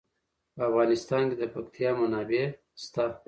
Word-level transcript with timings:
په 0.55 0.61
افغانستان 0.69 1.23
کې 1.29 1.35
د 1.41 1.43
پکتیا 1.53 1.89
منابع 1.99 2.43
شته. 2.83 3.05